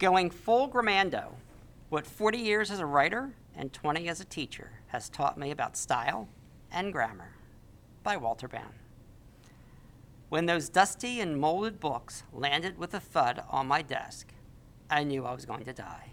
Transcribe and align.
Going 0.00 0.30
full 0.30 0.66
grammando, 0.66 1.34
what 1.90 2.06
40 2.06 2.38
years 2.38 2.70
as 2.70 2.78
a 2.78 2.86
writer 2.86 3.34
and 3.54 3.70
20 3.70 4.08
as 4.08 4.18
a 4.18 4.24
teacher 4.24 4.70
has 4.86 5.10
taught 5.10 5.36
me 5.36 5.50
about 5.50 5.76
style 5.76 6.26
and 6.72 6.90
grammar 6.90 7.34
by 8.02 8.16
Walter 8.16 8.48
Bound. 8.48 8.72
When 10.30 10.46
those 10.46 10.70
dusty 10.70 11.20
and 11.20 11.38
molded 11.38 11.78
books 11.78 12.22
landed 12.32 12.78
with 12.78 12.94
a 12.94 12.98
thud 12.98 13.44
on 13.50 13.66
my 13.66 13.82
desk, 13.82 14.32
I 14.88 15.04
knew 15.04 15.26
I 15.26 15.34
was 15.34 15.44
going 15.44 15.66
to 15.66 15.74
die. 15.74 16.12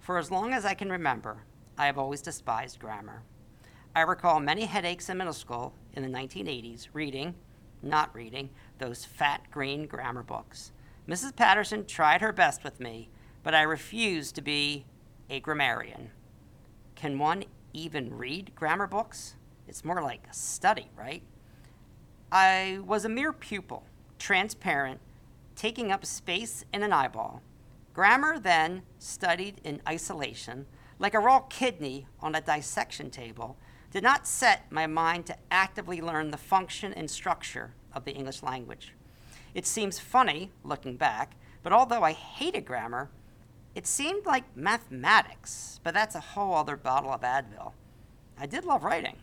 For 0.00 0.18
as 0.18 0.32
long 0.32 0.52
as 0.52 0.64
I 0.64 0.74
can 0.74 0.90
remember, 0.90 1.44
I 1.78 1.86
have 1.86 1.98
always 1.98 2.20
despised 2.20 2.80
grammar. 2.80 3.22
I 3.94 4.00
recall 4.00 4.40
many 4.40 4.64
headaches 4.64 5.08
in 5.08 5.18
middle 5.18 5.32
school 5.32 5.72
in 5.92 6.02
the 6.02 6.08
1980s 6.08 6.88
reading, 6.92 7.36
not 7.80 8.12
reading, 8.12 8.50
those 8.78 9.04
fat 9.04 9.52
green 9.52 9.86
grammar 9.86 10.24
books. 10.24 10.72
Mrs. 11.08 11.34
Patterson 11.34 11.84
tried 11.84 12.20
her 12.20 12.32
best 12.32 12.62
with 12.62 12.78
me, 12.78 13.08
but 13.42 13.54
I 13.54 13.62
refused 13.62 14.36
to 14.36 14.42
be 14.42 14.86
a 15.28 15.40
grammarian. 15.40 16.10
Can 16.94 17.18
one 17.18 17.44
even 17.72 18.16
read 18.16 18.54
grammar 18.54 18.86
books? 18.86 19.34
It's 19.66 19.84
more 19.84 20.00
like 20.00 20.26
a 20.30 20.34
study, 20.34 20.90
right? 20.96 21.22
I 22.30 22.78
was 22.84 23.04
a 23.04 23.08
mere 23.08 23.32
pupil, 23.32 23.84
transparent, 24.18 25.00
taking 25.56 25.90
up 25.90 26.06
space 26.06 26.64
in 26.72 26.84
an 26.84 26.92
eyeball. 26.92 27.42
Grammar, 27.92 28.38
then, 28.38 28.82
studied 29.00 29.60
in 29.64 29.82
isolation, 29.88 30.66
like 31.00 31.14
a 31.14 31.18
raw 31.18 31.40
kidney 31.40 32.06
on 32.20 32.36
a 32.36 32.40
dissection 32.40 33.10
table, 33.10 33.56
did 33.90 34.04
not 34.04 34.26
set 34.26 34.70
my 34.70 34.86
mind 34.86 35.26
to 35.26 35.36
actively 35.50 36.00
learn 36.00 36.30
the 36.30 36.36
function 36.38 36.92
and 36.92 37.10
structure 37.10 37.74
of 37.92 38.04
the 38.04 38.12
English 38.12 38.42
language. 38.42 38.94
It 39.54 39.66
seems 39.66 39.98
funny 39.98 40.50
looking 40.64 40.96
back, 40.96 41.36
but 41.62 41.72
although 41.72 42.02
I 42.02 42.12
hated 42.12 42.64
grammar, 42.64 43.10
it 43.74 43.86
seemed 43.86 44.26
like 44.26 44.56
mathematics, 44.56 45.80
but 45.82 45.94
that's 45.94 46.14
a 46.14 46.20
whole 46.20 46.54
other 46.54 46.76
bottle 46.76 47.10
of 47.10 47.22
Advil. 47.22 47.72
I 48.38 48.46
did 48.46 48.64
love 48.64 48.84
writing. 48.84 49.16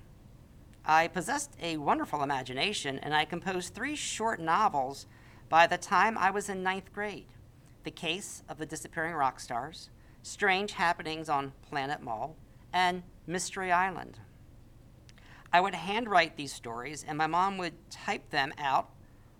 I 0.85 1.07
possessed 1.07 1.55
a 1.61 1.77
wonderful 1.77 2.23
imagination, 2.23 2.99
and 2.99 3.13
I 3.13 3.25
composed 3.25 3.73
three 3.73 3.95
short 3.95 4.39
novels 4.39 5.07
by 5.49 5.67
the 5.67 5.77
time 5.77 6.17
I 6.17 6.31
was 6.31 6.49
in 6.49 6.63
ninth 6.63 6.93
grade 6.93 7.27
The 7.83 7.91
Case 7.91 8.43
of 8.47 8.57
the 8.57 8.65
Disappearing 8.65 9.13
Rock 9.13 9.39
Stars, 9.39 9.89
Strange 10.23 10.73
Happenings 10.73 11.29
on 11.29 11.53
Planet 11.69 12.01
Mull, 12.01 12.35
and 12.71 13.03
Mystery 13.27 13.71
Island. 13.71 14.19
I 15.51 15.61
would 15.61 15.75
handwrite 15.75 16.37
these 16.37 16.53
stories, 16.53 17.03
and 17.07 17.17
my 17.17 17.27
mom 17.27 17.57
would 17.57 17.89
type 17.89 18.29
them 18.29 18.53
out 18.57 18.89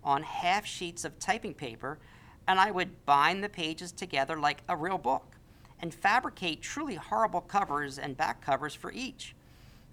on 0.02 0.22
half 0.22 0.66
sheets 0.66 1.04
of 1.04 1.18
typing 1.18 1.54
paper, 1.54 1.98
and 2.46 2.58
I 2.58 2.70
would 2.70 3.04
bind 3.06 3.44
the 3.44 3.48
pages 3.48 3.92
together 3.92 4.38
like 4.38 4.62
a 4.68 4.76
real 4.76 4.98
book 4.98 5.36
and 5.80 5.94
fabricate 5.94 6.62
truly 6.62 6.94
horrible 6.94 7.40
covers 7.40 7.98
and 7.98 8.16
back 8.16 8.44
covers 8.44 8.74
for 8.74 8.92
each. 8.92 9.34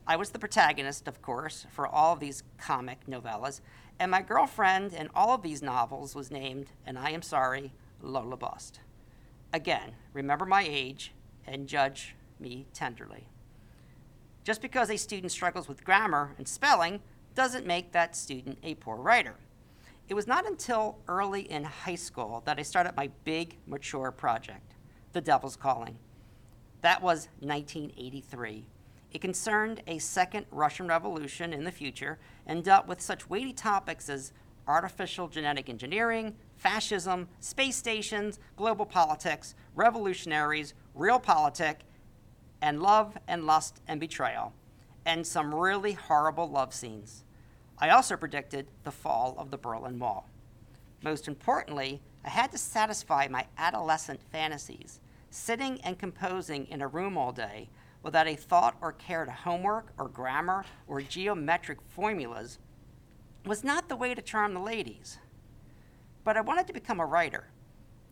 I 0.05 0.15
was 0.15 0.29
the 0.29 0.39
protagonist, 0.39 1.07
of 1.07 1.21
course, 1.21 1.65
for 1.71 1.87
all 1.87 2.13
of 2.13 2.19
these 2.19 2.43
comic 2.57 2.99
novellas, 3.07 3.61
and 3.99 4.11
my 4.11 4.21
girlfriend 4.21 4.93
in 4.93 5.09
all 5.13 5.33
of 5.33 5.41
these 5.41 5.61
novels 5.61 6.15
was 6.15 6.31
named, 6.31 6.71
and 6.85 6.97
I 6.97 7.11
am 7.11 7.21
sorry, 7.21 7.73
Lola 8.01 8.37
Bust. 8.37 8.79
Again, 9.53 9.93
remember 10.13 10.45
my 10.45 10.65
age 10.69 11.13
and 11.45 11.67
judge 11.67 12.15
me 12.39 12.67
tenderly. 12.73 13.27
Just 14.43 14.61
because 14.61 14.89
a 14.89 14.97
student 14.97 15.31
struggles 15.31 15.67
with 15.67 15.83
grammar 15.83 16.33
and 16.37 16.47
spelling 16.47 17.01
doesn't 17.35 17.65
make 17.65 17.91
that 17.91 18.15
student 18.15 18.57
a 18.63 18.75
poor 18.75 18.95
writer. 18.95 19.35
It 20.09 20.13
was 20.13 20.27
not 20.27 20.47
until 20.47 20.99
early 21.09 21.41
in 21.51 21.65
high 21.65 21.95
school 21.95 22.41
that 22.45 22.57
I 22.57 22.61
started 22.61 22.95
my 22.95 23.09
big, 23.25 23.57
mature 23.65 24.09
project, 24.11 24.75
The 25.11 25.19
Devil's 25.19 25.57
Calling. 25.57 25.97
That 26.81 27.01
was 27.01 27.27
1983. 27.39 28.69
It 29.11 29.19
concerned 29.19 29.81
a 29.85 29.97
second 29.97 30.45
Russian 30.49 30.87
Revolution 30.87 31.51
in 31.51 31.65
the 31.65 31.71
future 31.71 32.19
and 32.45 32.63
dealt 32.63 32.87
with 32.87 33.01
such 33.01 33.29
weighty 33.29 33.51
topics 33.51 34.07
as 34.07 34.31
artificial 34.65 35.27
genetic 35.27 35.69
engineering, 35.69 36.35
fascism, 36.55 37.27
space 37.41 37.75
stations, 37.75 38.39
global 38.55 38.85
politics, 38.85 39.55
revolutionaries, 39.75 40.73
realpolitik, 40.97 41.79
and 42.61 42.81
love 42.81 43.17
and 43.27 43.45
lust 43.45 43.81
and 43.89 43.99
betrayal, 43.99 44.53
and 45.05 45.27
some 45.27 45.53
really 45.53 45.93
horrible 45.93 46.49
love 46.49 46.73
scenes. 46.73 47.25
I 47.79 47.89
also 47.89 48.17
predicted 48.17 48.67
the 48.83 48.91
fall 48.91 49.35
of 49.37 49.51
the 49.51 49.57
Berlin 49.57 49.99
Wall. 49.99 50.27
Most 51.03 51.27
importantly, 51.27 52.01
I 52.25 52.29
had 52.29 52.51
to 52.51 52.57
satisfy 52.57 53.27
my 53.29 53.45
adolescent 53.57 54.19
fantasies. 54.31 54.99
Sitting 55.29 55.79
and 55.81 55.99
composing 55.99 56.65
in 56.67 56.81
a 56.81 56.87
room 56.87 57.17
all 57.17 57.31
day 57.31 57.69
without 58.01 58.27
a 58.27 58.35
thought 58.35 58.75
or 58.81 58.93
care 58.93 59.25
to 59.25 59.31
homework 59.31 59.91
or 59.97 60.07
grammar 60.07 60.65
or 60.87 61.01
geometric 61.01 61.79
formulas 61.81 62.57
was 63.45 63.63
not 63.63 63.89
the 63.89 63.95
way 63.95 64.15
to 64.15 64.21
charm 64.21 64.53
the 64.53 64.59
ladies. 64.59 65.19
But 66.23 66.35
I 66.35 66.41
wanted 66.41 66.67
to 66.67 66.73
become 66.73 66.99
a 66.99 67.05
writer, 67.05 67.49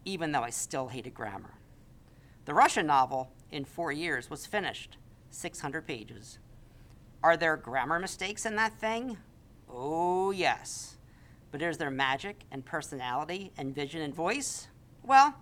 even 0.05 0.31
though 0.31 0.43
I 0.43 0.49
still 0.51 0.89
hated 0.89 1.13
grammar. 1.13 1.55
The 2.45 2.53
Russian 2.53 2.85
novel 2.85 3.31
in 3.51 3.65
four 3.65 3.91
years 3.91 4.29
was 4.29 4.45
finished, 4.45 4.97
600 5.31 5.87
pages. 5.87 6.37
Are 7.23 7.35
there 7.35 7.57
grammar 7.57 7.99
mistakes 7.99 8.45
in 8.45 8.55
that 8.57 8.79
thing? 8.79 9.17
Oh, 9.77 10.31
yes. 10.31 10.95
But 11.51 11.61
is 11.61 11.77
there 11.77 11.91
magic 11.91 12.43
and 12.51 12.63
personality 12.65 13.51
and 13.57 13.75
vision 13.75 14.01
and 14.01 14.15
voice? 14.15 14.69
Well, 15.03 15.35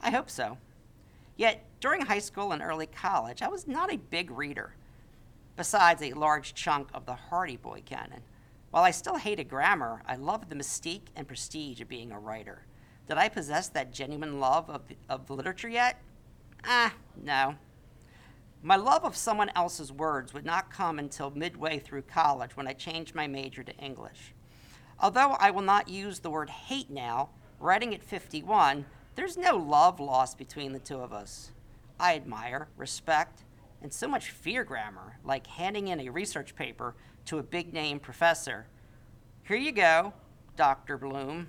I 0.00 0.10
hope 0.10 0.30
so. 0.30 0.58
Yet, 1.36 1.64
during 1.80 2.02
high 2.02 2.18
school 2.18 2.52
and 2.52 2.62
early 2.62 2.86
college, 2.86 3.42
I 3.42 3.48
was 3.48 3.66
not 3.66 3.92
a 3.92 3.98
big 3.98 4.30
reader, 4.30 4.74
besides 5.56 6.02
a 6.02 6.12
large 6.14 6.54
chunk 6.54 6.88
of 6.94 7.04
the 7.04 7.14
Hardy 7.14 7.56
Boy 7.56 7.82
canon. 7.84 8.22
While 8.70 8.84
I 8.84 8.90
still 8.90 9.16
hated 9.16 9.48
grammar, 9.48 10.02
I 10.06 10.16
loved 10.16 10.48
the 10.48 10.56
mystique 10.56 11.08
and 11.14 11.28
prestige 11.28 11.80
of 11.80 11.88
being 11.88 12.10
a 12.10 12.18
writer. 12.18 12.62
Did 13.06 13.18
I 13.18 13.28
possess 13.28 13.68
that 13.68 13.92
genuine 13.92 14.40
love 14.40 14.70
of, 14.70 14.82
of 15.08 15.28
literature 15.28 15.68
yet? 15.68 16.00
Ah, 16.64 16.94
no. 17.22 17.56
My 18.66 18.76
love 18.76 19.04
of 19.04 19.14
someone 19.14 19.50
else's 19.54 19.92
words 19.92 20.32
would 20.32 20.46
not 20.46 20.72
come 20.72 20.98
until 20.98 21.30
midway 21.30 21.78
through 21.78 22.00
college 22.00 22.56
when 22.56 22.66
I 22.66 22.72
changed 22.72 23.14
my 23.14 23.26
major 23.26 23.62
to 23.62 23.76
English. 23.76 24.32
Although 24.98 25.32
I 25.32 25.50
will 25.50 25.60
not 25.60 25.90
use 25.90 26.18
the 26.20 26.30
word 26.30 26.48
hate 26.48 26.88
now, 26.88 27.28
writing 27.60 27.94
at 27.94 28.02
51, 28.02 28.86
there's 29.16 29.36
no 29.36 29.58
love 29.58 30.00
lost 30.00 30.38
between 30.38 30.72
the 30.72 30.78
two 30.78 30.96
of 30.96 31.12
us. 31.12 31.50
I 32.00 32.14
admire, 32.16 32.68
respect, 32.78 33.44
and 33.82 33.92
so 33.92 34.08
much 34.08 34.30
fear 34.30 34.64
grammar, 34.64 35.18
like 35.26 35.46
handing 35.46 35.88
in 35.88 36.00
a 36.00 36.08
research 36.08 36.56
paper 36.56 36.94
to 37.26 37.36
a 37.36 37.42
big 37.42 37.74
name 37.74 38.00
professor. 38.00 38.66
Here 39.46 39.58
you 39.58 39.72
go, 39.72 40.14
Dr. 40.56 40.96
Bloom. 40.96 41.48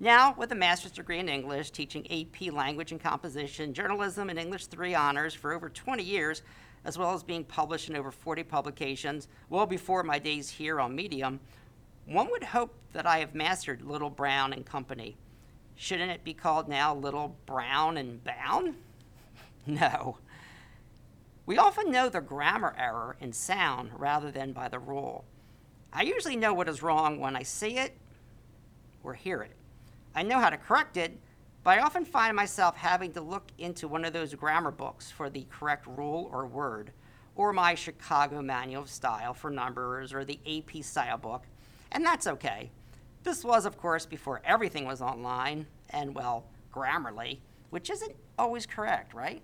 Now, 0.00 0.32
with 0.38 0.52
a 0.52 0.54
master's 0.54 0.92
degree 0.92 1.18
in 1.18 1.28
English, 1.28 1.72
teaching 1.72 2.06
AP 2.10 2.52
language 2.52 2.92
and 2.92 3.00
composition, 3.00 3.74
journalism, 3.74 4.30
and 4.30 4.38
English 4.38 4.66
3 4.66 4.94
honors 4.94 5.34
for 5.34 5.52
over 5.52 5.68
20 5.68 6.04
years, 6.04 6.42
as 6.84 6.96
well 6.96 7.14
as 7.14 7.24
being 7.24 7.42
published 7.42 7.88
in 7.90 7.96
over 7.96 8.12
40 8.12 8.44
publications, 8.44 9.26
well 9.50 9.66
before 9.66 10.04
my 10.04 10.20
days 10.20 10.48
here 10.48 10.78
on 10.78 10.94
Medium, 10.94 11.40
one 12.06 12.30
would 12.30 12.44
hope 12.44 12.74
that 12.92 13.06
I 13.06 13.18
have 13.18 13.34
mastered 13.34 13.82
Little 13.82 14.08
Brown 14.08 14.52
and 14.52 14.64
Company. 14.64 15.16
Shouldn't 15.74 16.12
it 16.12 16.22
be 16.22 16.32
called 16.32 16.68
now 16.68 16.94
Little 16.94 17.36
Brown 17.44 17.96
and 17.96 18.22
Bound? 18.22 18.76
no. 19.66 20.18
We 21.44 21.58
often 21.58 21.90
know 21.90 22.08
the 22.08 22.20
grammar 22.20 22.74
error 22.78 23.16
in 23.20 23.32
sound 23.32 23.90
rather 23.96 24.30
than 24.30 24.52
by 24.52 24.68
the 24.68 24.78
rule. 24.78 25.24
I 25.92 26.02
usually 26.02 26.36
know 26.36 26.54
what 26.54 26.68
is 26.68 26.82
wrong 26.82 27.18
when 27.18 27.34
I 27.34 27.42
see 27.42 27.78
it 27.78 27.96
or 29.02 29.14
hear 29.14 29.42
it. 29.42 29.56
I 30.14 30.22
know 30.22 30.38
how 30.38 30.50
to 30.50 30.56
correct 30.56 30.96
it, 30.96 31.18
but 31.64 31.78
I 31.78 31.82
often 31.82 32.04
find 32.04 32.34
myself 32.34 32.76
having 32.76 33.12
to 33.12 33.20
look 33.20 33.52
into 33.58 33.88
one 33.88 34.04
of 34.04 34.12
those 34.12 34.34
grammar 34.34 34.70
books 34.70 35.10
for 35.10 35.28
the 35.30 35.46
correct 35.50 35.86
rule 35.86 36.30
or 36.32 36.46
word, 36.46 36.92
or 37.36 37.52
my 37.52 37.74
Chicago 37.74 38.42
Manual 38.42 38.82
of 38.82 38.90
Style 38.90 39.34
for 39.34 39.50
numbers, 39.50 40.12
or 40.12 40.24
the 40.24 40.40
AP 40.46 40.82
Style 40.82 41.18
book, 41.18 41.44
and 41.92 42.04
that's 42.04 42.26
okay. 42.26 42.70
This 43.22 43.44
was, 43.44 43.66
of 43.66 43.76
course, 43.76 44.06
before 44.06 44.40
everything 44.44 44.86
was 44.86 45.02
online 45.02 45.66
and, 45.90 46.14
well, 46.14 46.44
Grammarly, 46.72 47.38
which 47.70 47.90
isn't 47.90 48.14
always 48.38 48.66
correct, 48.66 49.14
right? 49.14 49.42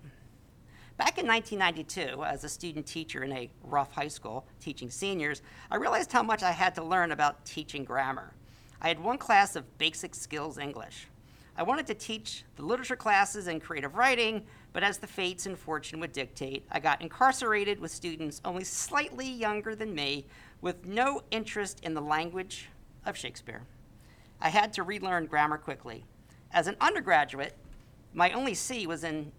Back 0.97 1.17
in 1.17 1.27
1992, 1.27 2.23
as 2.23 2.43
a 2.43 2.49
student 2.49 2.85
teacher 2.85 3.23
in 3.23 3.33
a 3.33 3.49
rough 3.63 3.91
high 3.91 4.07
school 4.07 4.47
teaching 4.61 4.89
seniors, 4.89 5.41
I 5.69 5.75
realized 5.75 6.11
how 6.11 6.23
much 6.23 6.41
I 6.41 6.51
had 6.51 6.73
to 6.75 6.83
learn 6.83 7.11
about 7.11 7.43
teaching 7.43 7.83
grammar. 7.83 8.33
I 8.81 8.87
had 8.87 8.99
one 8.99 9.17
class 9.17 9.55
of 9.55 9.77
basic 9.77 10.15
skills 10.15 10.57
English. 10.57 11.07
I 11.57 11.63
wanted 11.63 11.87
to 11.87 11.93
teach 11.93 12.43
the 12.57 12.65
literature 12.65 12.97
classes 12.97 13.47
and 13.47 13.61
creative 13.61 13.95
writing, 13.95 14.45
but 14.73 14.83
as 14.83 14.97
the 14.97 15.07
fates 15.07 15.45
and 15.45 15.57
fortune 15.57 16.01
would 16.01 16.11
dictate, 16.11 16.65
I 16.69 16.79
got 16.79 17.01
incarcerated 17.01 17.79
with 17.79 17.91
students 17.91 18.41
only 18.43 18.65
slightly 18.65 19.29
younger 19.29 19.73
than 19.73 19.95
me 19.95 20.25
with 20.61 20.85
no 20.85 21.21
interest 21.31 21.79
in 21.83 21.93
the 21.93 22.01
language 22.01 22.67
of 23.05 23.15
Shakespeare. 23.15 23.61
I 24.41 24.49
had 24.49 24.73
to 24.73 24.83
relearn 24.83 25.27
grammar 25.27 25.57
quickly. 25.57 26.03
As 26.51 26.67
an 26.67 26.75
undergraduate, 26.81 27.55
My 28.13 28.31
only 28.31 28.53
C 28.53 28.87
was 28.87 29.03
in, 29.03 29.31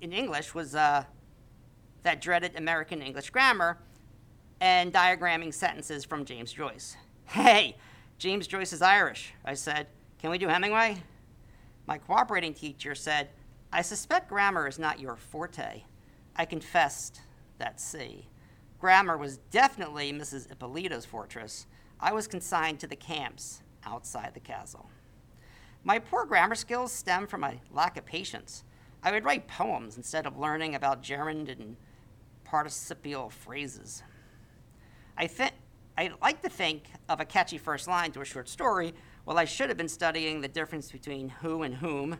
in 0.00 0.12
English 0.12 0.54
was 0.54 0.74
uh, 0.74 1.04
that 2.02 2.20
dreaded 2.20 2.56
American 2.56 3.00
English 3.00 3.30
grammar 3.30 3.78
and 4.60 4.92
diagramming 4.92 5.54
sentences 5.54 6.04
from 6.04 6.24
James 6.24 6.52
Joyce. 6.52 6.96
Hey, 7.26 7.76
James 8.24 8.46
Joyce 8.46 8.72
is 8.72 8.80
Irish. 8.80 9.34
I 9.44 9.52
said, 9.52 9.86
Can 10.18 10.30
we 10.30 10.38
do 10.38 10.48
Hemingway? 10.48 10.96
My 11.86 11.98
cooperating 11.98 12.54
teacher 12.54 12.94
said, 12.94 13.28
I 13.70 13.82
suspect 13.82 14.30
grammar 14.30 14.66
is 14.66 14.78
not 14.78 14.98
your 14.98 15.14
forte. 15.14 15.82
I 16.34 16.46
confessed 16.46 17.20
that 17.58 17.78
C. 17.78 18.26
Grammar 18.80 19.18
was 19.18 19.36
definitely 19.50 20.10
Mrs. 20.10 20.50
Ippolito's 20.50 21.04
fortress. 21.04 21.66
I 22.00 22.14
was 22.14 22.26
consigned 22.26 22.80
to 22.80 22.86
the 22.86 22.96
camps 22.96 23.60
outside 23.84 24.32
the 24.32 24.40
castle. 24.40 24.88
My 25.84 25.98
poor 25.98 26.24
grammar 26.24 26.54
skills 26.54 26.92
stem 26.92 27.26
from 27.26 27.42
my 27.42 27.60
lack 27.70 27.98
of 27.98 28.06
patience. 28.06 28.64
I 29.02 29.12
would 29.12 29.26
write 29.26 29.48
poems 29.48 29.98
instead 29.98 30.24
of 30.24 30.38
learning 30.38 30.74
about 30.74 31.02
gerund 31.02 31.50
and 31.50 31.76
participial 32.42 33.28
phrases. 33.28 34.02
I, 35.18 35.26
th- 35.26 35.52
I 35.96 36.10
like 36.20 36.42
to 36.42 36.48
think 36.48 36.90
of 37.08 37.20
a 37.20 37.24
catchy 37.24 37.56
first 37.56 37.86
line 37.86 38.10
to 38.12 38.20
a 38.20 38.24
short 38.24 38.48
story 38.48 38.94
Well, 39.26 39.38
I 39.38 39.44
should 39.44 39.68
have 39.68 39.78
been 39.78 39.88
studying 39.88 40.40
the 40.40 40.48
difference 40.48 40.90
between 40.90 41.28
who 41.28 41.62
and 41.62 41.76
whom. 41.76 42.18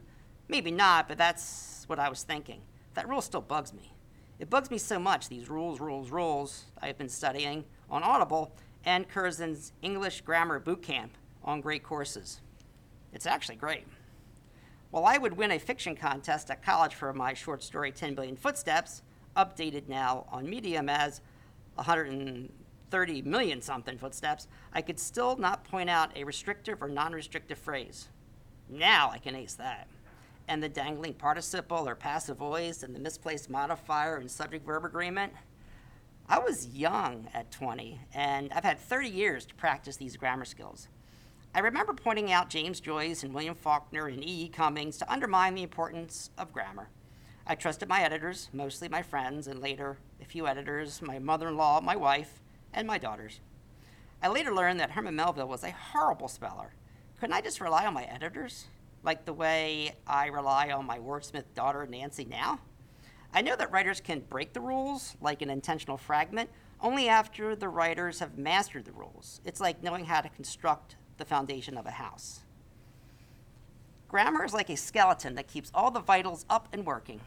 Maybe 0.49 0.71
not, 0.71 1.09
but 1.09 1.19
that's 1.19 1.85
what 1.87 1.99
I 1.99 2.09
was 2.09 2.23
thinking. 2.23 2.63
That 2.95 3.09
rule 3.09 3.21
still 3.21 3.41
bugs 3.41 3.75
me. 3.75 3.95
It 4.39 4.49
bugs 4.49 4.71
me 4.71 4.79
so 4.79 4.99
much, 4.99 5.29
these 5.29 5.51
rules, 5.51 5.81
rules, 5.81 6.11
rules 6.11 6.65
I've 6.81 6.97
been 6.97 7.09
studying 7.09 7.65
on 7.91 8.03
Audible 8.03 8.53
and 8.85 9.09
Curzan's 9.09 9.73
English 9.83 10.21
Grammar 10.23 10.61
Boot 10.61 10.83
Camp 10.83 11.13
on 11.43 11.61
great 11.61 11.83
courses. 11.83 12.41
It's 13.13 13.27
actually 13.27 13.57
great. 13.57 13.87
While 14.91 15.07
I 15.07 15.19
would 15.19 15.37
win 15.37 15.51
a 15.51 15.59
fiction 15.59 15.97
contest 15.97 16.51
at 16.51 16.63
college 16.63 16.95
for 16.95 17.13
my 17.13 17.35
short 17.35 17.63
story 17.63 17.91
10 17.91 18.15
Billion 18.15 18.37
Footsteps, 18.37 19.03
updated 19.37 19.89
now 19.89 20.27
on 20.31 20.49
Medium 20.49 20.89
as 20.89 21.21
130 22.91 23.23
million 23.29 23.61
something 23.61 23.99
footsteps, 23.99 24.47
I 24.73 24.83
could 24.83 25.01
still 25.01 25.37
not 25.37 25.65
point 25.65 25.91
out 25.91 26.17
a 26.17 26.25
restrictive 26.25 26.83
or 26.83 26.89
non 26.89 27.13
restrictive 27.13 27.59
phrase. 27.59 28.09
Now 28.69 29.11
I 29.11 29.19
can 29.19 29.35
ace 29.35 29.55
that. 29.55 29.89
And 30.47 30.63
the 30.63 30.69
dangling 30.69 31.15
participle 31.15 31.89
or 31.89 31.95
passive 31.95 32.37
voice 32.37 32.83
and 32.83 32.95
the 32.95 33.01
misplaced 33.01 33.49
modifier 33.49 34.17
and 34.17 34.31
subject 34.31 34.67
verb 34.67 34.85
agreement. 34.85 35.33
I 36.29 36.39
was 36.39 36.69
young 36.69 37.29
at 37.35 37.51
20, 37.51 38.01
and 38.15 38.53
I've 38.53 38.65
had 38.65 38.79
30 38.79 39.09
years 39.09 39.45
to 39.47 39.55
practice 39.55 39.97
these 39.97 40.17
grammar 40.17 40.45
skills. 40.45 40.89
I 41.55 41.61
remember 41.61 41.93
pointing 41.93 42.33
out 42.33 42.49
James 42.49 42.81
Joyce 42.81 43.23
and 43.23 43.35
William 43.35 43.55
Faulkner 43.55 44.07
and 44.07 44.23
E. 44.25 44.45
E. 44.45 44.49
Cummings 44.49 44.97
to 44.99 45.13
undermine 45.13 45.55
the 45.55 45.63
importance 45.63 46.31
of 46.39 46.53
grammar. 46.53 46.89
I 47.47 47.55
trusted 47.55 47.89
my 47.89 48.03
editors, 48.03 48.49
mostly 48.53 48.89
my 48.89 49.03
friends, 49.03 49.47
and 49.47 49.61
later 49.61 49.99
a 50.21 50.25
few 50.25 50.47
editors, 50.47 51.03
my 51.03 51.19
mother 51.19 51.49
in 51.49 51.57
law, 51.57 51.81
my 51.81 51.95
wife, 51.95 52.41
and 52.75 52.87
my 52.87 52.99
daughters. 52.99 53.41
I 54.23 54.29
later 54.29 54.55
learned 54.55 54.81
that 54.81 54.91
Herman 54.91 55.17
Melville 55.17 55.49
was 55.49 55.65
a 55.65 55.71
horrible 55.71 56.29
speller. 56.29 56.75
Couldn't 57.19 57.35
I 57.35 57.41
just 57.41 57.61
rely 57.61 57.87
on 57.87 57.95
my 57.95 58.05
editors, 58.05 58.67
like 59.03 59.25
the 59.25 59.33
way 59.33 59.95
I 60.07 60.27
rely 60.27 60.71
on 60.71 60.87
my 60.87 60.99
wordsmith 60.99 61.45
daughter, 61.55 61.87
Nancy, 61.87 62.25
now? 62.25 62.61
I 63.33 63.43
know 63.43 63.57
that 63.57 63.73
writers 63.73 64.01
can 64.01 64.21
break 64.21 64.53
the 64.53 64.61
rules, 64.61 65.17
like 65.21 65.43
an 65.43 65.51
intentional 65.51 65.97
fragment, 65.97 66.51
only 66.81 67.09
after 67.09 67.57
the 67.57 67.69
writers 67.69 68.21
have 68.21 68.39
mastered 68.39 68.85
the 68.85 68.93
rules. 68.93 69.41
It's 69.45 69.61
like 69.61 69.83
knowing 69.83 70.05
how 70.05 70.21
to 70.21 70.29
construct 70.29 70.97
the 71.19 71.25
foundation 71.25 71.77
of 71.77 71.87
a 71.87 71.93
house. 71.93 72.41
Grammar 74.09 74.45
is 74.45 74.55
like 74.55 74.71
a 74.71 74.77
skeleton 74.77 75.35
that 75.35 75.49
keeps 75.49 75.71
all 75.75 75.91
the 75.91 76.01
vitals 76.01 76.45
up 76.49 76.69
and 76.73 76.87
working. 76.87 77.21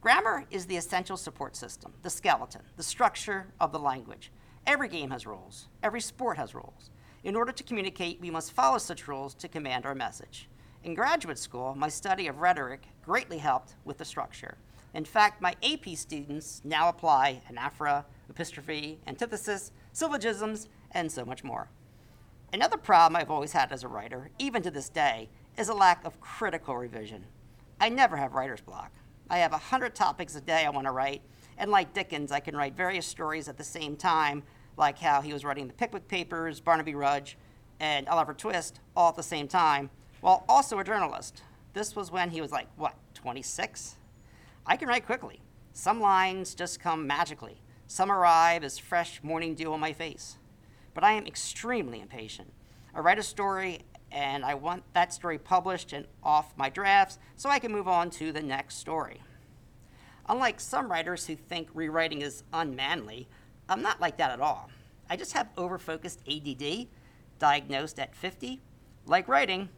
Grammar 0.00 0.44
is 0.50 0.66
the 0.66 0.76
essential 0.76 1.16
support 1.16 1.56
system, 1.56 1.92
the 2.02 2.10
skeleton, 2.10 2.62
the 2.76 2.82
structure 2.82 3.46
of 3.58 3.72
the 3.72 3.78
language. 3.78 4.30
Every 4.70 4.86
game 4.86 5.10
has 5.10 5.26
rules, 5.26 5.66
every 5.82 6.00
sport 6.00 6.36
has 6.36 6.54
rules. 6.54 6.90
In 7.24 7.34
order 7.34 7.50
to 7.50 7.64
communicate, 7.64 8.20
we 8.20 8.30
must 8.30 8.52
follow 8.52 8.78
such 8.78 9.08
rules 9.08 9.34
to 9.34 9.48
command 9.48 9.84
our 9.84 9.96
message. 9.96 10.48
In 10.84 10.94
graduate 10.94 11.40
school, 11.40 11.74
my 11.74 11.88
study 11.88 12.28
of 12.28 12.38
rhetoric 12.38 12.84
greatly 13.04 13.38
helped 13.38 13.74
with 13.84 13.98
the 13.98 14.04
structure. 14.04 14.58
In 14.94 15.04
fact, 15.04 15.42
my 15.42 15.56
AP 15.64 15.96
students 15.96 16.62
now 16.62 16.88
apply 16.88 17.42
anaphora, 17.50 18.04
epistrophe, 18.32 19.00
antithesis, 19.08 19.72
syllogisms, 19.92 20.68
and 20.92 21.10
so 21.10 21.24
much 21.24 21.42
more. 21.42 21.68
Another 22.52 22.76
problem 22.76 23.16
I've 23.16 23.28
always 23.28 23.50
had 23.50 23.72
as 23.72 23.82
a 23.82 23.88
writer, 23.88 24.30
even 24.38 24.62
to 24.62 24.70
this 24.70 24.88
day, 24.88 25.30
is 25.58 25.68
a 25.68 25.74
lack 25.74 26.04
of 26.04 26.20
critical 26.20 26.76
revision. 26.76 27.26
I 27.80 27.88
never 27.88 28.16
have 28.16 28.34
writer's 28.34 28.60
block. 28.60 28.92
I 29.28 29.38
have 29.38 29.52
a 29.52 29.58
hundred 29.58 29.96
topics 29.96 30.36
a 30.36 30.40
day 30.40 30.64
I 30.64 30.70
want 30.70 30.86
to 30.86 30.92
write, 30.92 31.22
and 31.58 31.72
like 31.72 31.92
Dickens, 31.92 32.30
I 32.30 32.38
can 32.38 32.56
write 32.56 32.76
various 32.76 33.06
stories 33.06 33.48
at 33.48 33.58
the 33.58 33.64
same 33.64 33.96
time, 33.96 34.44
like 34.76 34.98
how 34.98 35.20
he 35.20 35.32
was 35.32 35.44
writing 35.44 35.66
the 35.66 35.72
Pickwick 35.72 36.08
Papers, 36.08 36.60
Barnaby 36.60 36.94
Rudge, 36.94 37.36
and 37.78 38.08
Oliver 38.08 38.34
Twist 38.34 38.80
all 38.96 39.10
at 39.10 39.16
the 39.16 39.22
same 39.22 39.48
time, 39.48 39.90
while 40.20 40.44
also 40.48 40.78
a 40.78 40.84
journalist. 40.84 41.42
This 41.72 41.94
was 41.94 42.10
when 42.10 42.30
he 42.30 42.40
was 42.40 42.52
like, 42.52 42.66
what, 42.76 42.94
26? 43.14 43.96
I 44.66 44.76
can 44.76 44.88
write 44.88 45.06
quickly. 45.06 45.40
Some 45.72 46.00
lines 46.00 46.54
just 46.54 46.80
come 46.80 47.06
magically. 47.06 47.60
Some 47.86 48.10
arrive 48.10 48.64
as 48.64 48.78
fresh 48.78 49.22
morning 49.22 49.54
dew 49.54 49.72
on 49.72 49.80
my 49.80 49.92
face 49.92 50.36
but 50.94 51.04
I 51.04 51.12
am 51.12 51.26
extremely 51.26 52.00
impatient. 52.00 52.52
I 52.94 53.00
write 53.00 53.18
a 53.18 53.22
story 53.22 53.80
and 54.12 54.44
I 54.44 54.54
want 54.54 54.82
that 54.94 55.12
story 55.12 55.38
published 55.38 55.92
and 55.92 56.06
off 56.22 56.52
my 56.56 56.68
drafts 56.68 57.18
so 57.36 57.48
I 57.48 57.58
can 57.58 57.72
move 57.72 57.88
on 57.88 58.10
to 58.10 58.32
the 58.32 58.42
next 58.42 58.76
story. 58.76 59.22
Unlike 60.28 60.60
some 60.60 60.90
writers 60.90 61.26
who 61.26 61.36
think 61.36 61.68
rewriting 61.74 62.22
is 62.22 62.42
unmanly, 62.52 63.28
I'm 63.70 63.82
not 63.82 64.00
like 64.00 64.16
that 64.16 64.32
at 64.32 64.40
all. 64.40 64.68
I 65.08 65.16
just 65.16 65.32
have 65.32 65.54
overfocused 65.54 66.18
ADD, 66.28 66.88
diagnosed 67.38 68.00
at 68.00 68.16
50. 68.16 68.60
Like 69.06 69.28
writing, 69.28 69.68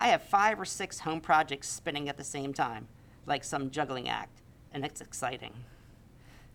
I 0.00 0.08
have 0.08 0.22
five 0.22 0.60
or 0.60 0.64
six 0.64 1.00
home 1.00 1.20
projects 1.20 1.68
spinning 1.68 2.08
at 2.08 2.16
the 2.16 2.24
same 2.24 2.54
time, 2.54 2.86
like 3.26 3.42
some 3.42 3.70
juggling 3.70 4.08
act, 4.08 4.40
and 4.72 4.84
it's 4.84 5.00
exciting. 5.00 5.52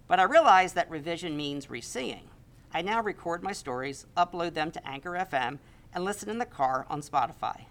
But 0.07 0.21
I 0.21 0.23
realize 0.23 0.71
that 0.73 0.89
revision 0.89 1.35
means 1.35 1.69
reseeing. 1.69 2.29
I 2.73 2.81
now 2.81 3.03
record 3.03 3.43
my 3.43 3.51
stories, 3.51 4.05
upload 4.15 4.53
them 4.53 4.71
to 4.71 4.87
Anchor 4.87 5.11
FM, 5.11 5.59
and 5.93 6.05
listen 6.05 6.29
in 6.29 6.37
the 6.37 6.45
car 6.45 6.85
on 6.89 7.01
Spotify. 7.01 7.65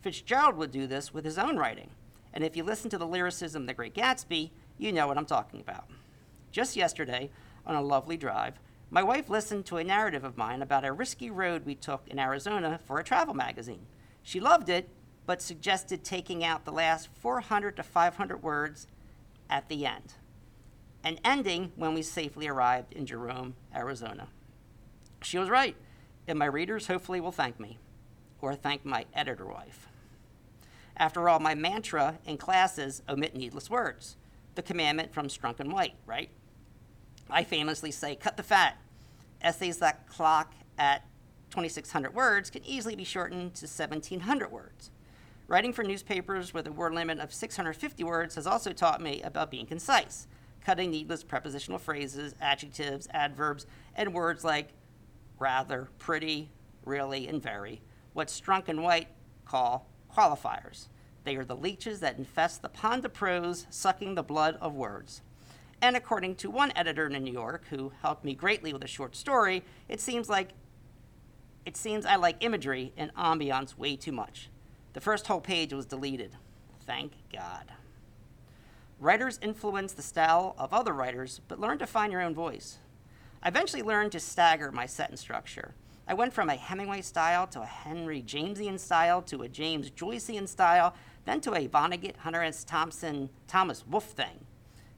Fitzgerald 0.00 0.56
would 0.56 0.70
do 0.70 0.86
this 0.86 1.12
with 1.12 1.26
his 1.26 1.38
own 1.38 1.58
writing, 1.58 1.90
and 2.32 2.42
if 2.42 2.56
you 2.56 2.64
listen 2.64 2.88
to 2.90 2.98
the 2.98 3.06
lyricism 3.06 3.62
of 3.62 3.68
The 3.68 3.74
Great 3.74 3.94
Gatsby, 3.94 4.50
you 4.78 4.92
know 4.92 5.06
what 5.06 5.18
I'm 5.18 5.26
talking 5.26 5.60
about. 5.60 5.88
Just 6.52 6.76
yesterday, 6.76 7.30
on 7.66 7.74
a 7.74 7.82
lovely 7.82 8.16
drive, 8.16 8.60
my 8.90 9.02
wife 9.02 9.28
listened 9.28 9.66
to 9.66 9.78
a 9.78 9.84
narrative 9.84 10.24
of 10.24 10.36
mine 10.36 10.62
about 10.62 10.84
a 10.84 10.92
risky 10.92 11.30
road 11.30 11.66
we 11.66 11.74
took 11.74 12.06
in 12.08 12.18
Arizona 12.18 12.78
for 12.86 12.98
a 12.98 13.04
travel 13.04 13.34
magazine. 13.34 13.86
She 14.22 14.40
loved 14.40 14.68
it, 14.68 14.88
but 15.26 15.42
suggested 15.42 16.04
taking 16.04 16.44
out 16.44 16.64
the 16.64 16.72
last 16.72 17.08
400 17.20 17.76
to 17.76 17.82
500 17.82 18.42
words 18.42 18.86
at 19.50 19.68
the 19.68 19.86
end 19.86 20.14
and 21.06 21.20
ending 21.24 21.70
when 21.76 21.94
we 21.94 22.02
safely 22.02 22.48
arrived 22.48 22.92
in 22.92 23.06
Jerome, 23.06 23.54
Arizona. 23.72 24.26
She 25.22 25.38
was 25.38 25.48
right, 25.48 25.76
and 26.26 26.36
my 26.36 26.46
readers 26.46 26.88
hopefully 26.88 27.20
will 27.20 27.30
thank 27.30 27.60
me, 27.60 27.78
or 28.40 28.56
thank 28.56 28.84
my 28.84 29.06
editor 29.14 29.46
wife. 29.46 29.86
After 30.96 31.28
all, 31.28 31.38
my 31.38 31.54
mantra 31.54 32.18
in 32.26 32.38
classes 32.38 33.02
omit 33.08 33.36
needless 33.36 33.70
words, 33.70 34.16
the 34.56 34.62
commandment 34.62 35.14
from 35.14 35.28
Strunk 35.28 35.60
and 35.60 35.72
White, 35.72 35.94
right? 36.06 36.30
I 37.30 37.44
famously 37.44 37.90
say, 37.90 38.16
cut 38.16 38.36
the 38.36 38.42
fat. 38.42 38.76
Essays 39.40 39.78
that 39.78 40.08
clock 40.08 40.54
at 40.78 41.02
2,600 41.50 42.14
words 42.14 42.50
can 42.50 42.64
easily 42.64 42.96
be 42.96 43.04
shortened 43.04 43.54
to 43.54 43.66
1,700 43.66 44.50
words. 44.50 44.90
Writing 45.48 45.72
for 45.72 45.84
newspapers 45.84 46.52
with 46.52 46.66
a 46.66 46.72
word 46.72 46.94
limit 46.94 47.20
of 47.20 47.32
650 47.32 48.02
words 48.04 48.34
has 48.34 48.46
also 48.46 48.72
taught 48.72 49.00
me 49.00 49.22
about 49.22 49.50
being 49.50 49.66
concise 49.66 50.26
cutting 50.66 50.90
needless 50.90 51.22
prepositional 51.22 51.78
phrases, 51.78 52.34
adjectives, 52.40 53.06
adverbs, 53.12 53.66
and 53.94 54.12
words 54.12 54.42
like 54.42 54.70
rather, 55.38 55.88
pretty, 55.98 56.50
really, 56.84 57.28
and 57.28 57.40
very, 57.40 57.80
what 58.14 58.26
Strunk 58.26 58.68
and 58.68 58.82
White 58.82 59.06
call 59.44 59.88
qualifiers. 60.12 60.88
They 61.22 61.36
are 61.36 61.44
the 61.44 61.54
leeches 61.54 62.00
that 62.00 62.18
infest 62.18 62.62
the 62.62 62.68
pond 62.68 63.04
of 63.04 63.12
prose, 63.12 63.68
sucking 63.70 64.16
the 64.16 64.24
blood 64.24 64.58
of 64.60 64.74
words. 64.74 65.22
And 65.82 65.96
according 65.96 66.36
to 66.36 66.50
one 66.50 66.72
editor 66.74 67.06
in 67.06 67.24
New 67.24 67.32
York 67.32 67.64
who 67.70 67.92
helped 68.02 68.24
me 68.24 68.34
greatly 68.34 68.72
with 68.72 68.82
a 68.82 68.88
short 68.88 69.14
story, 69.14 69.62
it 69.88 70.00
seems 70.00 70.28
like 70.28 70.50
it 71.64 71.76
seems 71.76 72.06
I 72.06 72.16
like 72.16 72.36
imagery 72.44 72.92
and 72.96 73.12
ambiance 73.14 73.76
way 73.76 73.96
too 73.96 74.12
much. 74.12 74.48
The 74.92 75.00
first 75.00 75.26
whole 75.26 75.40
page 75.40 75.72
was 75.72 75.84
deleted. 75.84 76.36
Thank 76.86 77.12
God. 77.32 77.72
Writers 79.00 79.38
influence 79.42 79.92
the 79.92 80.02
style 80.02 80.54
of 80.58 80.72
other 80.72 80.92
writers, 80.92 81.40
but 81.48 81.60
learn 81.60 81.78
to 81.78 81.86
find 81.86 82.12
your 82.12 82.22
own 82.22 82.34
voice. 82.34 82.78
I 83.42 83.48
eventually 83.48 83.82
learned 83.82 84.12
to 84.12 84.20
stagger 84.20 84.72
my 84.72 84.86
sentence 84.86 85.20
structure. 85.20 85.74
I 86.08 86.14
went 86.14 86.32
from 86.32 86.48
a 86.48 86.56
Hemingway 86.56 87.02
style 87.02 87.46
to 87.48 87.62
a 87.62 87.66
Henry 87.66 88.22
Jamesian 88.22 88.78
style 88.78 89.20
to 89.22 89.42
a 89.42 89.48
James 89.48 89.90
Joycean 89.90 90.48
style 90.48 90.94
then 91.26 91.40
to 91.42 91.54
a 91.54 91.68
Vonnegut, 91.68 92.16
Hunter 92.18 92.42
S. 92.42 92.64
Thompson, 92.64 93.28
Thomas 93.46 93.84
Wolfe 93.86 94.12
thing. 94.12 94.45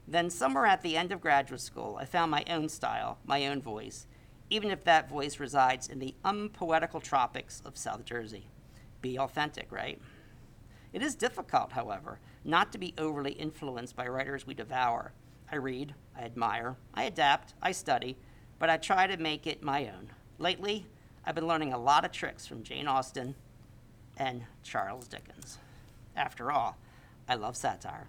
Then, 0.09 0.31
somewhere 0.31 0.65
at 0.65 0.81
the 0.81 0.97
end 0.97 1.11
of 1.11 1.21
graduate 1.21 1.61
school, 1.61 1.97
I 2.01 2.05
found 2.05 2.31
my 2.31 2.43
own 2.49 2.67
style, 2.67 3.19
my 3.27 3.45
own 3.45 3.61
voice, 3.61 4.07
even 4.49 4.71
if 4.71 4.83
that 4.83 5.07
voice 5.07 5.39
resides 5.39 5.87
in 5.87 5.99
the 5.99 6.15
unpoetical 6.25 6.99
tropics 6.99 7.61
of 7.63 7.77
South 7.77 8.05
Jersey. 8.05 8.47
Be 9.03 9.19
authentic, 9.19 9.71
right? 9.71 10.01
It 10.93 11.03
is 11.03 11.13
difficult, 11.13 11.73
however, 11.73 12.19
not 12.43 12.71
to 12.71 12.79
be 12.79 12.95
overly 12.97 13.33
influenced 13.33 13.95
by 13.95 14.07
writers 14.07 14.47
we 14.47 14.55
devour. 14.55 15.13
I 15.51 15.57
read, 15.57 15.93
I 16.17 16.23
admire, 16.23 16.75
I 16.95 17.03
adapt, 17.03 17.53
I 17.61 17.71
study, 17.71 18.17
but 18.57 18.71
I 18.71 18.77
try 18.77 19.05
to 19.05 19.17
make 19.17 19.45
it 19.45 19.61
my 19.61 19.85
own. 19.85 20.09
Lately, 20.39 20.87
I've 21.23 21.35
been 21.35 21.47
learning 21.47 21.71
a 21.71 21.77
lot 21.77 22.03
of 22.03 22.11
tricks 22.11 22.47
from 22.47 22.63
Jane 22.63 22.87
Austen 22.87 23.35
and 24.17 24.41
Charles 24.63 25.07
Dickens. 25.07 25.59
After 26.15 26.51
all, 26.51 26.77
I 27.27 27.35
love 27.35 27.55
satire. 27.55 28.07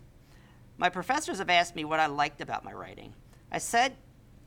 My 0.80 0.88
professors 0.88 1.40
have 1.40 1.50
asked 1.50 1.76
me 1.76 1.84
what 1.84 2.00
I 2.00 2.06
liked 2.06 2.40
about 2.40 2.64
my 2.64 2.72
writing. 2.72 3.12
I 3.52 3.58
said 3.58 3.96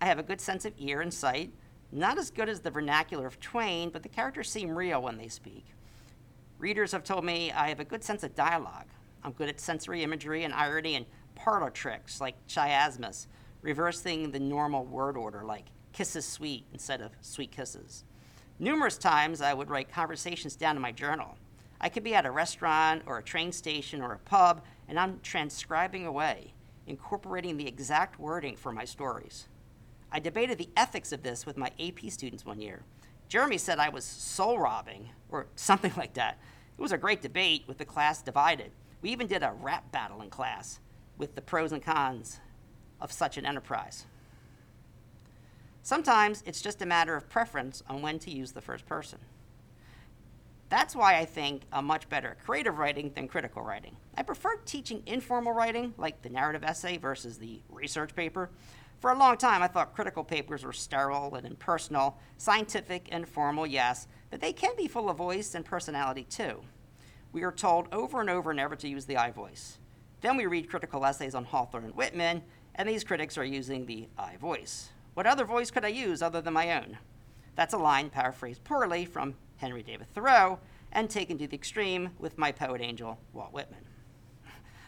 I 0.02 0.08
have 0.08 0.18
a 0.18 0.24
good 0.24 0.42
sense 0.42 0.66
of 0.66 0.74
ear 0.80 1.00
and 1.00 1.14
sight, 1.14 1.54
not 1.92 2.18
as 2.18 2.32
good 2.32 2.50
as 2.50 2.60
the 2.60 2.72
vernacular 2.72 3.28
of 3.28 3.40
Twain, 3.40 3.92
but 3.92 4.02
the 4.02 4.10
characters 4.10 4.50
seem 4.50 4.76
real 4.76 5.00
when 5.00 5.20
they 5.20 5.28
speak. 5.28 5.68
Readers 6.58 6.92
have 6.92 7.04
told 7.04 7.24
me 7.24 7.52
I 7.52 7.70
have 7.70 7.80
a 7.80 7.86
good 7.86 8.04
sense 8.04 8.24
of 8.24 8.34
dialogue. 8.34 8.88
I'm 9.24 9.34
good 9.34 9.48
at 9.48 9.60
sensory 9.60 10.02
imagery 10.02 10.44
and 10.44 10.56
irony 10.56 10.96
and 10.96 11.06
parlor 11.36 11.70
tricks 11.70 12.20
like 12.20 12.48
chiasmus, 12.48 13.28
reversing 13.62 14.32
the 14.32 14.40
normal 14.40 14.86
word 14.86 15.16
order 15.16 15.44
like 15.44 15.68
kisses 15.92 16.26
sweet 16.26 16.66
instead 16.74 17.00
of 17.00 17.12
sweet 17.22 17.52
kisses. 17.52 18.06
Numerous 18.58 18.98
times 18.98 19.40
I 19.40 19.54
would 19.54 19.70
write 19.70 19.92
conversations 19.92 20.56
down 20.56 20.78
in 20.78 20.82
my 20.82 20.92
journal. 20.92 21.38
I 21.80 21.90
could 21.90 22.04
be 22.04 22.16
at 22.16 22.26
a 22.26 22.32
restaurant 22.32 23.04
or 23.06 23.18
a 23.20 23.24
train 23.24 23.52
station 23.52 24.02
or 24.02 24.14
a 24.14 24.20
pub, 24.20 24.64
and 24.94 25.00
I'm 25.00 25.20
transcribing 25.24 26.06
away, 26.06 26.54
incorporating 26.86 27.58
the 27.58 27.68
exact 27.68 28.20
wording 28.20 28.56
for 28.56 28.72
my 28.72 28.86
stories. 28.86 29.48
I 30.12 30.20
debated 30.20 30.60
the 30.60 30.70
ethics 30.78 31.12
of 31.12 31.24
this 31.24 31.48
with 31.48 31.58
my 31.58 31.72
AP 31.80 32.12
students 32.12 32.46
one 32.46 32.62
year. 32.62 32.84
Jeremy 33.28 33.58
said 33.58 33.80
I 33.80 33.90
was 33.90 34.06
soul 34.06 34.60
robbing, 34.60 35.10
or 35.32 35.48
something 35.56 35.94
like 35.98 36.14
that. 36.14 36.38
It 36.78 36.80
was 36.80 36.92
a 36.92 37.00
great 37.00 37.24
debate 37.24 37.64
with 37.66 37.80
the 37.80 37.86
class 37.86 38.22
divided. 38.22 38.70
We 39.02 39.10
even 39.10 39.26
did 39.26 39.42
a 39.42 39.56
rap 39.60 39.92
battle 39.92 40.22
in 40.22 40.30
class 40.30 40.80
with 41.18 41.34
the 41.34 41.42
pros 41.42 41.72
and 41.72 41.82
cons 41.82 42.40
of 43.02 43.12
such 43.12 43.36
an 43.36 43.48
enterprise. 43.48 44.06
Sometimes 45.82 46.44
it's 46.46 46.62
just 46.62 46.84
a 46.84 46.86
matter 46.86 47.16
of 47.16 47.28
preference 47.30 47.82
on 47.90 48.04
when 48.04 48.20
to 48.20 48.30
use 48.30 48.52
the 48.52 48.62
first 48.62 48.86
person. 48.86 49.18
That's 50.74 50.96
why 50.96 51.20
I 51.20 51.26
think 51.26 51.62
I'm 51.72 51.86
much 51.86 52.10
better 52.10 52.30
at 52.30 52.44
creative 52.44 52.80
writing 52.80 53.12
than 53.14 53.28
critical 53.28 53.62
writing. 53.62 53.96
I 54.18 54.24
prefer 54.24 54.56
teaching 54.66 55.04
informal 55.06 55.54
writing, 55.54 55.94
like 56.00 56.24
the 56.24 56.32
narrative 56.32 56.64
essay 56.64 56.98
versus 56.98 57.38
the 57.38 57.62
research 57.70 58.16
paper. 58.16 58.50
For 59.00 59.12
a 59.12 59.18
long 59.20 59.38
time, 59.38 59.62
I 59.62 59.68
thought 59.68 59.94
critical 59.94 60.24
papers 60.24 60.64
were 60.64 60.74
sterile 60.74 61.36
and 61.36 61.46
impersonal, 61.46 62.18
scientific 62.40 63.08
and 63.12 63.28
formal, 63.28 63.68
yes, 63.68 64.08
but 64.32 64.42
they 64.42 64.52
can 64.52 64.76
be 64.76 64.88
full 64.88 65.12
of 65.12 65.18
voice 65.18 65.54
and 65.54 65.64
personality 65.64 66.24
too. 66.24 66.62
We 67.34 67.44
are 67.44 67.52
told 67.52 67.88
over 67.92 68.20
and 68.20 68.32
over 68.32 68.52
never 68.52 68.76
to 68.78 68.90
use 68.90 69.06
the 69.06 69.18
I 69.18 69.30
voice. 69.30 69.78
Then 70.22 70.38
we 70.38 70.48
read 70.48 70.72
critical 70.72 71.06
essays 71.06 71.36
on 71.36 71.46
Hawthorne 71.46 71.84
and 71.84 71.96
Whitman, 71.96 72.42
and 72.74 72.90
these 72.90 73.04
critics 73.04 73.38
are 73.38 73.46
using 73.46 73.86
the 73.86 74.08
I 74.18 74.38
voice. 74.38 74.90
What 75.14 75.28
other 75.28 75.46
voice 75.46 75.70
could 75.70 75.86
I 75.86 75.90
use 75.90 76.24
other 76.24 76.42
than 76.42 76.56
my 76.56 76.82
own? 76.82 76.98
That's 77.54 77.76
a 77.76 77.78
line 77.78 78.10
paraphrased 78.10 78.64
poorly 78.64 79.06
from 79.06 79.36
Henry 79.64 79.82
David 79.82 80.14
Thoreau, 80.14 80.60
and 80.92 81.10
taken 81.10 81.38
to 81.38 81.48
the 81.48 81.56
extreme 81.56 82.10
with 82.20 82.38
my 82.38 82.52
poet 82.52 82.82
angel, 82.82 83.18
Walt 83.32 83.54
Whitman. 83.54 83.86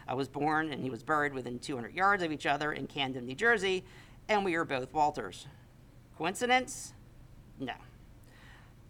I 0.06 0.12
was 0.12 0.28
born 0.28 0.70
and 0.70 0.82
he 0.82 0.90
was 0.90 1.02
buried 1.02 1.32
within 1.32 1.58
200 1.58 1.94
yards 1.94 2.22
of 2.22 2.30
each 2.30 2.44
other 2.44 2.74
in 2.74 2.86
Camden, 2.86 3.24
New 3.24 3.34
Jersey, 3.34 3.84
and 4.28 4.44
we 4.44 4.54
are 4.54 4.66
both 4.66 4.92
Walters. 4.92 5.46
Coincidence? 6.18 6.92
No. 7.58 7.72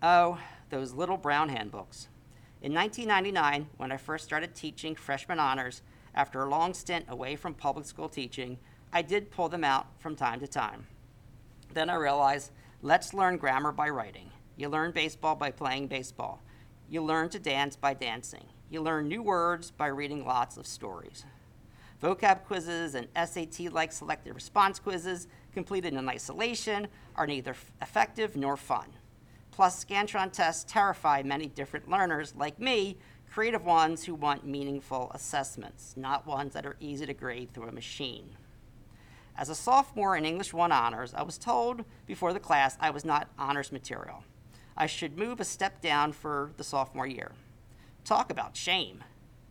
Oh, 0.02 0.40
those 0.70 0.92
little 0.92 1.16
brown 1.16 1.50
handbooks. 1.50 2.08
In 2.62 2.74
1999, 2.74 3.68
when 3.76 3.92
I 3.92 3.96
first 3.96 4.24
started 4.24 4.56
teaching 4.56 4.96
freshman 4.96 5.38
honors, 5.38 5.82
after 6.16 6.42
a 6.42 6.50
long 6.50 6.74
stint 6.74 7.04
away 7.08 7.36
from 7.36 7.54
public 7.54 7.86
school 7.86 8.08
teaching, 8.08 8.58
I 8.92 9.02
did 9.02 9.30
pull 9.30 9.48
them 9.48 9.62
out 9.62 9.86
from 10.00 10.16
time 10.16 10.40
to 10.40 10.48
time. 10.48 10.88
Then 11.74 11.88
I 11.88 11.94
realized 11.94 12.50
let's 12.82 13.14
learn 13.14 13.36
grammar 13.36 13.70
by 13.70 13.88
writing. 13.88 14.32
You 14.56 14.70
learn 14.70 14.92
baseball 14.92 15.36
by 15.36 15.50
playing 15.50 15.88
baseball. 15.88 16.42
You 16.88 17.02
learn 17.02 17.28
to 17.30 17.38
dance 17.38 17.76
by 17.76 17.92
dancing. 17.92 18.46
You 18.70 18.80
learn 18.80 19.06
new 19.06 19.22
words 19.22 19.70
by 19.70 19.88
reading 19.88 20.24
lots 20.24 20.56
of 20.56 20.66
stories. 20.66 21.24
Vocab 22.02 22.44
quizzes 22.44 22.94
and 22.94 23.08
SAT 23.14 23.72
like 23.72 23.92
selected 23.92 24.34
response 24.34 24.78
quizzes 24.78 25.28
completed 25.52 25.92
in 25.92 26.08
isolation 26.08 26.88
are 27.16 27.26
neither 27.26 27.54
effective 27.82 28.36
nor 28.36 28.56
fun. 28.56 28.86
Plus, 29.50 29.84
Scantron 29.84 30.32
tests 30.32 30.64
terrify 30.68 31.22
many 31.22 31.46
different 31.46 31.88
learners 31.88 32.34
like 32.36 32.58
me, 32.58 32.96
creative 33.30 33.64
ones 33.64 34.04
who 34.04 34.14
want 34.14 34.46
meaningful 34.46 35.10
assessments, 35.14 35.94
not 35.96 36.26
ones 36.26 36.52
that 36.54 36.66
are 36.66 36.76
easy 36.80 37.06
to 37.06 37.14
grade 37.14 37.52
through 37.52 37.68
a 37.68 37.72
machine. 37.72 38.36
As 39.36 39.48
a 39.50 39.54
sophomore 39.54 40.16
in 40.16 40.24
English 40.24 40.54
1 40.54 40.72
honors, 40.72 41.12
I 41.14 41.22
was 41.22 41.36
told 41.36 41.84
before 42.06 42.32
the 42.32 42.40
class 42.40 42.76
I 42.80 42.90
was 42.90 43.04
not 43.04 43.28
honors 43.38 43.72
material. 43.72 44.24
I 44.76 44.86
should 44.86 45.16
move 45.16 45.40
a 45.40 45.44
step 45.44 45.80
down 45.80 46.12
for 46.12 46.52
the 46.58 46.64
sophomore 46.64 47.06
year. 47.06 47.32
Talk 48.04 48.30
about 48.30 48.56
shame. 48.56 49.02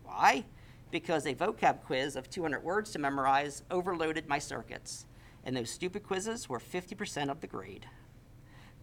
Why? 0.04 0.44
Because 0.92 1.26
a 1.26 1.34
vocab 1.34 1.82
quiz 1.82 2.14
of 2.14 2.30
200 2.30 2.62
words 2.62 2.92
to 2.92 3.00
memorize 3.00 3.64
overloaded 3.68 4.28
my 4.28 4.38
circuits, 4.38 5.04
and 5.44 5.56
those 5.56 5.68
stupid 5.68 6.04
quizzes 6.04 6.48
were 6.48 6.60
50% 6.60 7.28
of 7.28 7.40
the 7.40 7.48
grade. 7.48 7.86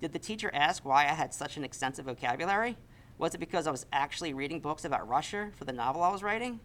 Did 0.02 0.12
the 0.12 0.20
teacher 0.20 0.52
ask 0.54 0.84
why 0.84 1.04
I 1.04 1.14
had 1.14 1.34
such 1.34 1.56
an 1.56 1.64
extensive 1.64 2.06
vocabulary? 2.06 2.78
Was 3.18 3.34
it 3.34 3.40
because 3.40 3.66
I 3.66 3.72
was 3.72 3.86
actually 3.94 4.34
reading 4.34 4.60
books 4.60 4.84
about 4.84 5.08
Russia 5.08 5.50
for 5.56 5.64
the 5.64 5.72
novel 5.72 6.04
I 6.04 6.12
was 6.12 6.24
writing? 6.24 6.60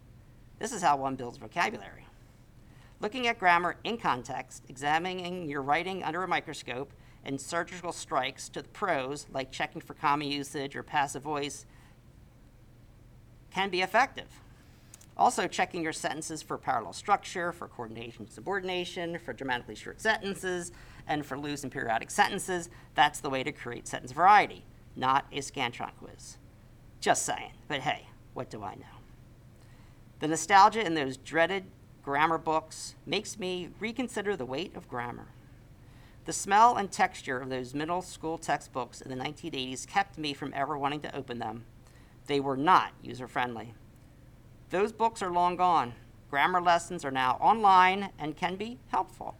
This 0.59 0.73
is 0.73 0.81
how 0.81 0.97
one 0.97 1.15
builds 1.15 1.37
vocabulary. 1.37 2.05
Looking 2.99 3.27
at 3.27 3.39
grammar 3.39 3.77
in 3.85 3.97
context, 3.97 4.65
examining 4.67 5.47
your 5.47 5.61
writing 5.61 6.03
under 6.03 6.21
a 6.21 6.27
microscope, 6.27 6.91
and 7.23 7.39
surgical 7.39 7.91
strikes 7.91 8.49
to 8.49 8.61
the 8.61 8.69
prose, 8.69 9.25
like 9.31 9.51
checking 9.51 9.81
for 9.81 9.93
comma 9.93 10.25
usage 10.25 10.75
or 10.75 10.83
passive 10.83 11.23
voice, 11.23 11.65
can 13.51 13.69
be 13.69 13.81
effective. 13.81 14.41
Also, 15.17 15.47
checking 15.47 15.83
your 15.83 15.91
sentences 15.91 16.41
for 16.41 16.57
parallel 16.57 16.93
structure, 16.93 17.51
for 17.51 17.67
coordination 17.67 18.23
and 18.23 18.31
subordination, 18.31 19.19
for 19.19 19.33
dramatically 19.33 19.75
short 19.75 19.99
sentences, 19.99 20.71
and 21.07 21.25
for 21.25 21.37
loose 21.37 21.63
and 21.63 21.71
periodic 21.71 22.09
sentences. 22.09 22.69
That's 22.95 23.19
the 23.19 23.29
way 23.29 23.43
to 23.43 23.51
create 23.51 23.85
sentence 23.85 24.13
variety, 24.13 24.63
not 24.95 25.25
a 25.33 25.39
Scantron 25.39 25.91
quiz. 25.99 26.37
Just 27.01 27.25
saying, 27.25 27.51
but 27.67 27.81
hey, 27.81 28.07
what 28.33 28.49
do 28.49 28.63
I 28.63 28.75
know? 28.75 28.85
The 30.19 30.29
nostalgia 30.29 30.85
in 30.85 30.93
those 30.93 31.17
dreaded 31.17 31.65
grammar 32.01 32.37
books 32.37 32.95
makes 33.05 33.37
me 33.37 33.69
reconsider 33.79 34.37
the 34.37 34.45
weight 34.45 34.75
of 34.75 34.87
grammar. 34.87 35.27
The 36.29 36.33
smell 36.33 36.77
and 36.77 36.91
texture 36.91 37.39
of 37.39 37.49
those 37.49 37.73
middle 37.73 38.03
school 38.03 38.37
textbooks 38.37 39.01
in 39.01 39.09
the 39.09 39.15
1980s 39.15 39.87
kept 39.87 40.15
me 40.15 40.35
from 40.35 40.53
ever 40.53 40.77
wanting 40.77 41.01
to 41.01 41.15
open 41.15 41.39
them. 41.39 41.65
They 42.27 42.39
were 42.39 42.55
not 42.55 42.91
user 43.01 43.27
friendly. 43.27 43.73
Those 44.69 44.91
books 44.91 45.23
are 45.23 45.31
long 45.31 45.55
gone. 45.55 45.93
Grammar 46.29 46.61
lessons 46.61 47.03
are 47.03 47.09
now 47.09 47.31
online 47.41 48.11
and 48.19 48.37
can 48.37 48.57
be 48.57 48.77
helpful. 48.89 49.37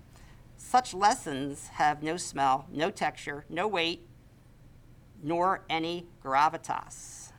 Such 0.57 0.95
lessons 0.95 1.67
have 1.73 2.01
no 2.01 2.17
smell, 2.17 2.65
no 2.71 2.89
texture, 2.89 3.45
no 3.49 3.67
weight, 3.67 4.07
nor 5.21 5.65
any 5.69 6.07
gravitas. 6.25 7.33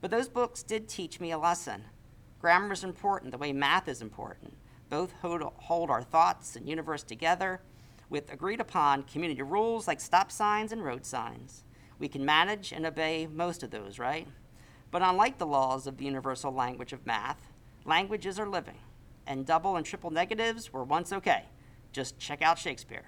But 0.00 0.10
those 0.10 0.28
books 0.28 0.64
did 0.64 0.88
teach 0.88 1.20
me 1.20 1.30
a 1.30 1.38
lesson. 1.38 1.84
Grammar 2.40 2.72
is 2.72 2.82
important 2.82 3.30
the 3.30 3.38
way 3.38 3.52
math 3.52 3.86
is 3.86 4.02
important. 4.02 4.56
Both 4.88 5.12
hold, 5.22 5.42
hold 5.42 5.90
our 5.90 6.02
thoughts 6.02 6.56
and 6.56 6.68
universe 6.68 7.04
together 7.04 7.60
with 8.10 8.32
agreed 8.32 8.60
upon 8.60 9.04
community 9.04 9.40
rules 9.40 9.86
like 9.86 10.00
stop 10.00 10.30
signs 10.30 10.72
and 10.72 10.84
road 10.84 11.06
signs. 11.06 11.62
We 11.98 12.08
can 12.08 12.24
manage 12.24 12.72
and 12.72 12.84
obey 12.84 13.26
most 13.26 13.62
of 13.62 13.70
those, 13.70 13.98
right? 13.98 14.26
But 14.90 15.02
unlike 15.02 15.38
the 15.38 15.46
laws 15.46 15.86
of 15.86 15.96
the 15.96 16.04
universal 16.04 16.52
language 16.52 16.92
of 16.92 17.06
math, 17.06 17.48
languages 17.84 18.38
are 18.38 18.48
living, 18.48 18.78
and 19.26 19.46
double 19.46 19.76
and 19.76 19.86
triple 19.86 20.10
negatives 20.10 20.72
were 20.72 20.82
once 20.82 21.12
okay. 21.12 21.44
Just 21.92 22.18
check 22.18 22.42
out 22.42 22.58
Shakespeare. 22.58 23.04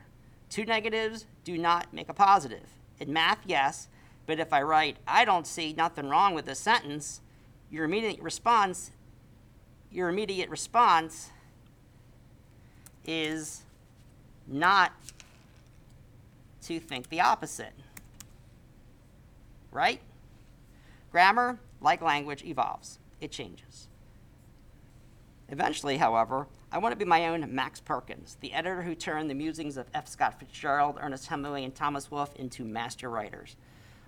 Two 0.48 0.64
negatives 0.64 1.26
do 1.44 1.58
not 1.58 1.92
make 1.92 2.08
a 2.08 2.14
positive. 2.14 2.68
In 3.00 3.12
math, 3.12 3.38
yes, 3.44 3.88
but 4.26 4.38
if 4.38 4.52
I 4.52 4.62
write, 4.62 4.98
I 5.08 5.24
don't 5.24 5.46
see 5.46 5.72
nothing 5.72 6.08
wrong 6.08 6.34
with 6.34 6.44
this 6.44 6.60
sentence, 6.60 7.20
your 7.70 7.84
immediate 7.84 8.20
response, 8.20 8.92
your 9.90 10.08
immediate 10.08 10.50
response 10.50 11.30
is 13.04 13.61
not 14.52 14.92
to 16.62 16.78
think 16.78 17.08
the 17.08 17.20
opposite. 17.20 17.72
Right? 19.70 20.00
Grammar, 21.10 21.58
like 21.80 22.02
language, 22.02 22.44
evolves. 22.44 22.98
it 23.20 23.30
changes. 23.30 23.88
Eventually, 25.48 25.98
however, 25.98 26.46
I 26.72 26.78
want 26.78 26.92
to 26.92 26.98
be 26.98 27.04
my 27.04 27.28
own 27.28 27.54
Max 27.54 27.78
Perkins, 27.80 28.38
the 28.40 28.54
editor 28.54 28.82
who 28.82 28.94
turned 28.94 29.28
the 29.28 29.34
musings 29.34 29.76
of 29.76 29.86
F. 29.92 30.08
Scott 30.08 30.38
Fitzgerald, 30.38 30.96
Ernest 31.00 31.26
Hemingway, 31.26 31.64
and 31.64 31.74
Thomas 31.74 32.10
Wolfe 32.10 32.34
into 32.36 32.64
master 32.64 33.10
writers, 33.10 33.56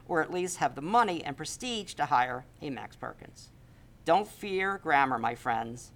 or 0.08 0.22
at 0.22 0.32
least 0.32 0.56
have 0.56 0.74
the 0.74 0.80
money 0.80 1.22
and 1.22 1.36
prestige 1.36 1.92
to 1.94 2.06
hire 2.06 2.46
a 2.62 2.70
Max 2.70 2.96
Perkins. 2.96 3.50
Don't 4.06 4.26
fear 4.26 4.78
grammar, 4.82 5.18
my 5.18 5.34
friends. 5.34 5.92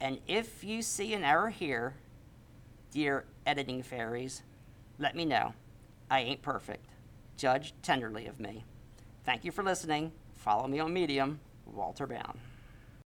And 0.00 0.18
if 0.26 0.64
you 0.64 0.82
see 0.82 1.14
an 1.14 1.22
error 1.22 1.50
here, 1.50 1.94
dear 2.94 3.24
editing 3.44 3.82
fairies, 3.82 4.42
let 4.98 5.16
me 5.16 5.24
know. 5.24 5.52
I 6.08 6.20
ain't 6.20 6.42
perfect. 6.42 6.86
Judge 7.36 7.74
tenderly 7.82 8.26
of 8.26 8.38
me. 8.38 8.64
Thank 9.24 9.44
you 9.44 9.50
for 9.50 9.64
listening. 9.64 10.12
Follow 10.36 10.68
me 10.68 10.78
on 10.78 10.92
Medium, 10.92 11.40
Walter 11.66 12.06
Bound. 12.06 12.38